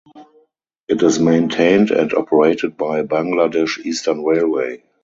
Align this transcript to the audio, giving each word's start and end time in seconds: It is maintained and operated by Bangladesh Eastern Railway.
It 0.87 1.03
is 1.03 1.19
maintained 1.19 1.91
and 1.91 2.11
operated 2.15 2.75
by 2.75 3.03
Bangladesh 3.03 3.77
Eastern 3.85 4.23
Railway. 4.25 4.81